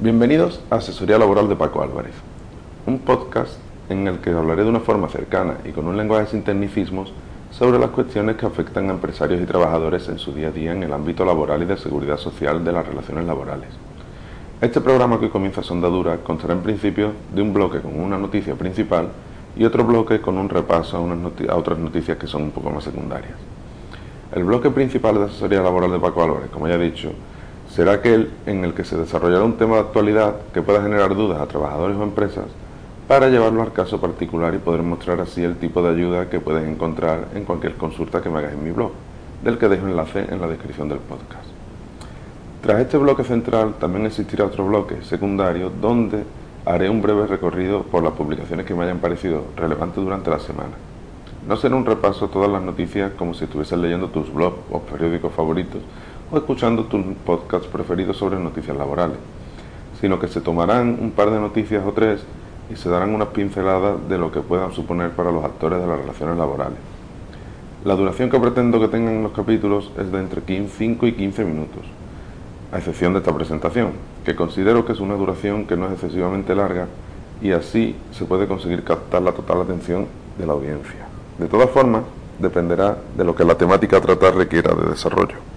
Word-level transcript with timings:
Bienvenidos 0.00 0.60
a 0.70 0.76
Asesoría 0.76 1.18
Laboral 1.18 1.48
de 1.48 1.54
Paco 1.54 1.80
Álvarez, 1.80 2.14
un 2.84 2.98
podcast 2.98 3.58
en 3.88 4.08
el 4.08 4.18
que 4.18 4.30
hablaré 4.30 4.64
de 4.64 4.68
una 4.68 4.80
forma 4.80 5.08
cercana 5.08 5.58
y 5.64 5.70
con 5.70 5.86
un 5.86 5.96
lenguaje 5.96 6.32
sin 6.32 6.42
tecnicismos 6.42 7.12
sobre 7.52 7.78
las 7.78 7.90
cuestiones 7.90 8.34
que 8.34 8.44
afectan 8.44 8.88
a 8.88 8.94
empresarios 8.94 9.40
y 9.40 9.46
trabajadores 9.46 10.08
en 10.08 10.18
su 10.18 10.32
día 10.32 10.48
a 10.48 10.50
día 10.50 10.72
en 10.72 10.82
el 10.82 10.92
ámbito 10.92 11.24
laboral 11.24 11.62
y 11.62 11.66
de 11.66 11.76
seguridad 11.76 12.16
social 12.16 12.64
de 12.64 12.72
las 12.72 12.84
relaciones 12.84 13.24
laborales. 13.24 13.68
Este 14.60 14.80
programa 14.80 15.20
que 15.20 15.30
comienza 15.30 15.62
su 15.62 15.74
andadura 15.74 16.16
constará 16.16 16.54
en 16.54 16.62
principio 16.62 17.12
de 17.32 17.42
un 17.42 17.54
bloque 17.54 17.78
con 17.78 17.98
una 17.98 18.18
noticia 18.18 18.56
principal 18.56 19.10
y 19.56 19.64
otro 19.64 19.84
bloque 19.84 20.20
con 20.20 20.36
un 20.38 20.48
repaso 20.48 20.96
a, 20.96 21.00
unas 21.00 21.32
a 21.48 21.54
otras 21.54 21.78
noticias 21.78 22.18
que 22.18 22.26
son 22.26 22.42
un 22.42 22.50
poco 22.50 22.68
más 22.68 22.82
secundarias. 22.82 23.34
El 24.34 24.42
bloque 24.42 24.70
principal 24.70 25.14
de 25.14 25.24
asesoría 25.26 25.62
laboral 25.62 25.92
de 25.92 26.00
Paco 26.00 26.24
Álvarez, 26.24 26.50
como 26.50 26.66
ya 26.66 26.74
he 26.74 26.78
dicho, 26.78 27.12
será 27.74 27.94
aquel 27.94 28.30
en 28.46 28.64
el 28.64 28.72
que 28.72 28.84
se 28.84 28.96
desarrollará 28.96 29.42
un 29.42 29.56
tema 29.56 29.74
de 29.74 29.80
actualidad 29.80 30.36
que 30.52 30.62
pueda 30.62 30.80
generar 30.80 31.12
dudas 31.16 31.40
a 31.40 31.46
trabajadores 31.46 31.96
o 31.96 32.04
empresas 32.04 32.44
para 33.08 33.28
llevarlo 33.28 33.62
al 33.62 33.72
caso 33.72 34.00
particular 34.00 34.54
y 34.54 34.58
poder 34.58 34.82
mostrar 34.82 35.20
así 35.20 35.42
el 35.42 35.56
tipo 35.56 35.82
de 35.82 35.90
ayuda 35.90 36.30
que 36.30 36.38
puedes 36.38 36.68
encontrar 36.68 37.26
en 37.34 37.44
cualquier 37.44 37.74
consulta 37.74 38.22
que 38.22 38.30
me 38.30 38.38
hagas 38.38 38.52
en 38.52 38.62
mi 38.62 38.70
blog, 38.70 38.92
del 39.42 39.58
que 39.58 39.68
dejo 39.68 39.88
enlace 39.88 40.20
en 40.20 40.40
la 40.40 40.46
descripción 40.46 40.88
del 40.88 41.00
podcast. 41.00 41.48
Tras 42.62 42.80
este 42.80 42.96
bloque 42.96 43.24
central 43.24 43.74
también 43.80 44.06
existirá 44.06 44.44
otro 44.44 44.66
bloque 44.66 45.02
secundario 45.02 45.68
donde 45.68 46.22
haré 46.64 46.88
un 46.88 47.02
breve 47.02 47.26
recorrido 47.26 47.82
por 47.82 48.04
las 48.04 48.12
publicaciones 48.12 48.64
que 48.66 48.74
me 48.74 48.84
hayan 48.84 48.98
parecido 48.98 49.46
relevantes 49.56 50.02
durante 50.02 50.30
la 50.30 50.38
semana. 50.38 50.76
No 51.46 51.56
será 51.56 51.74
un 51.74 51.84
repaso 51.84 52.28
todas 52.28 52.50
las 52.50 52.62
noticias 52.62 53.12
como 53.18 53.34
si 53.34 53.44
estuvieses 53.44 53.76
leyendo 53.76 54.08
tus 54.08 54.32
blogs 54.32 54.58
o 54.70 54.78
periódicos 54.78 55.34
favoritos 55.34 55.82
o 56.30 56.36
escuchando 56.36 56.84
tus 56.84 57.04
podcasts 57.24 57.68
preferidos 57.68 58.16
sobre 58.16 58.38
noticias 58.38 58.76
laborales, 58.76 59.18
sino 60.00 60.18
que 60.18 60.28
se 60.28 60.40
tomarán 60.40 60.98
un 61.00 61.10
par 61.10 61.30
de 61.30 61.40
noticias 61.40 61.84
o 61.86 61.92
tres 61.92 62.24
y 62.70 62.76
se 62.76 62.88
darán 62.88 63.14
unas 63.14 63.28
pinceladas 63.28 64.08
de 64.08 64.18
lo 64.18 64.32
que 64.32 64.40
puedan 64.40 64.72
suponer 64.72 65.10
para 65.10 65.30
los 65.30 65.44
actores 65.44 65.80
de 65.80 65.86
las 65.86 65.98
relaciones 65.98 66.36
laborales. 66.36 66.78
La 67.84 67.96
duración 67.96 68.30
que 68.30 68.40
pretendo 68.40 68.80
que 68.80 68.88
tengan 68.88 69.22
los 69.22 69.32
capítulos 69.32 69.92
es 69.98 70.10
de 70.10 70.18
entre 70.18 70.40
5 70.40 71.06
y 71.06 71.12
15 71.12 71.44
minutos, 71.44 71.82
a 72.72 72.78
excepción 72.78 73.12
de 73.12 73.18
esta 73.18 73.34
presentación, 73.34 73.92
que 74.24 74.34
considero 74.34 74.86
que 74.86 74.92
es 74.92 75.00
una 75.00 75.14
duración 75.14 75.66
que 75.66 75.76
no 75.76 75.86
es 75.86 75.92
excesivamente 75.92 76.54
larga 76.54 76.86
y 77.42 77.52
así 77.52 77.94
se 78.12 78.24
puede 78.24 78.48
conseguir 78.48 78.84
captar 78.84 79.20
la 79.20 79.32
total 79.32 79.60
atención 79.60 80.06
de 80.38 80.46
la 80.46 80.54
audiencia. 80.54 81.06
De 81.38 81.46
todas 81.46 81.68
formas, 81.70 82.04
dependerá 82.38 82.96
de 83.16 83.24
lo 83.24 83.34
que 83.34 83.44
la 83.44 83.54
temática 83.56 83.98
a 83.98 84.00
tratar 84.00 84.34
requiera 84.34 84.74
de 84.74 84.88
desarrollo. 84.88 85.53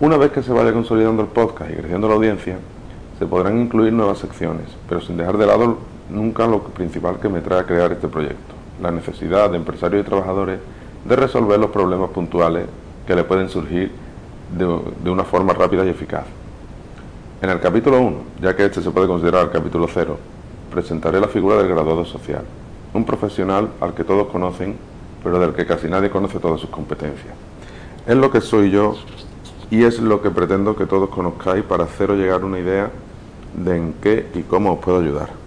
Una 0.00 0.16
vez 0.16 0.32
que 0.32 0.42
se 0.42 0.50
vaya 0.50 0.72
consolidando 0.72 1.20
el 1.20 1.28
podcast 1.28 1.70
y 1.70 1.74
creciendo 1.74 2.08
la 2.08 2.14
audiencia, 2.14 2.56
se 3.18 3.26
podrán 3.26 3.60
incluir 3.60 3.92
nuevas 3.92 4.16
secciones, 4.16 4.64
pero 4.88 5.02
sin 5.02 5.18
dejar 5.18 5.36
de 5.36 5.46
lado 5.46 5.76
nunca 6.08 6.46
lo 6.46 6.62
principal 6.62 7.20
que 7.20 7.28
me 7.28 7.42
trae 7.42 7.60
a 7.60 7.66
crear 7.66 7.92
este 7.92 8.08
proyecto, 8.08 8.54
la 8.80 8.90
necesidad 8.90 9.50
de 9.50 9.58
empresarios 9.58 10.00
y 10.00 10.08
trabajadores 10.08 10.58
de 11.04 11.16
resolver 11.16 11.60
los 11.60 11.68
problemas 11.68 12.08
puntuales 12.12 12.64
que 13.06 13.14
le 13.14 13.24
pueden 13.24 13.50
surgir 13.50 13.92
de, 14.56 15.10
una 15.10 15.24
forma 15.24 15.52
rápida 15.52 15.84
y 15.84 15.90
eficaz. 15.90 16.24
En 17.42 17.50
el 17.50 17.60
capítulo 17.60 18.00
1, 18.00 18.16
ya 18.40 18.56
que 18.56 18.64
este 18.64 18.80
se 18.80 18.90
puede 18.90 19.06
considerar 19.06 19.44
el 19.44 19.50
capítulo 19.50 19.86
0, 19.86 20.16
presentaré 20.70 21.20
la 21.20 21.28
figura 21.28 21.58
del 21.58 21.68
graduado 21.68 22.06
social, 22.06 22.44
un 22.94 23.04
profesional 23.04 23.68
al 23.82 23.92
que 23.92 24.04
todos 24.04 24.28
conocen, 24.28 24.76
pero 25.22 25.38
del 25.38 25.52
que 25.52 25.66
casi 25.66 25.88
nadie 25.88 26.08
conoce 26.08 26.38
todas 26.38 26.58
sus 26.58 26.70
competencias. 26.70 27.34
Es 28.06 28.16
lo 28.16 28.30
que 28.30 28.40
soy 28.40 28.70
yo 28.70 28.96
y 29.70 29.84
es 29.84 30.00
lo 30.00 30.20
que 30.20 30.30
pretendo 30.30 30.76
que 30.76 30.86
todos 30.86 31.10
conozcáis 31.10 31.64
para 31.64 31.84
haceros 31.84 32.18
llegar 32.18 32.44
una 32.44 32.58
idea 32.58 32.90
de 33.54 33.76
en 33.76 33.94
qué 33.94 34.26
y 34.34 34.42
cómo 34.42 34.72
os 34.74 34.78
puedo 34.80 35.00
ayudar. 35.00 35.39